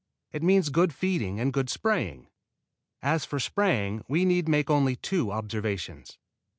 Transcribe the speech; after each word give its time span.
It 0.31 0.41
means 0.41 0.69
good 0.69 0.95
feeding 0.95 1.39
and 1.39 1.53
good 1.53 1.69
spraying. 1.69 2.25
As 3.03 3.23
for 3.23 3.39
spraying 3.39 4.03
we 4.07 4.25
need 4.25 4.47
make 4.49 4.67
only 4.71 4.95
two 4.95 5.31
observations. 5.31 6.17